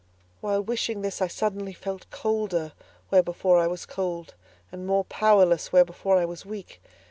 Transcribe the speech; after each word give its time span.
While 0.39 0.63
wishing 0.63 1.03
this, 1.03 1.21
I 1.21 1.27
suddenly 1.27 1.73
felt 1.73 2.09
colder 2.09 2.71
where 3.09 3.21
before 3.21 3.59
I 3.59 3.67
was 3.67 3.85
cold, 3.85 4.33
and 4.71 4.87
more 4.87 5.03
powerless 5.03 5.71
where 5.71 5.85
before 5.85 6.17
I 6.17 6.25
was 6.25 6.43
weak. 6.43 6.81